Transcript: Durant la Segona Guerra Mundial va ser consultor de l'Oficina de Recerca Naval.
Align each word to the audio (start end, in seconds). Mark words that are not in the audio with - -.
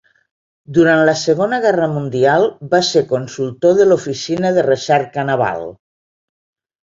Durant 0.75 1.01
la 1.09 1.13
Segona 1.23 1.57
Guerra 1.65 1.89
Mundial 1.97 2.45
va 2.71 2.79
ser 2.87 3.03
consultor 3.13 3.77
de 3.81 3.87
l'Oficina 3.89 4.53
de 4.55 4.63
Recerca 4.69 5.27
Naval. 5.31 5.69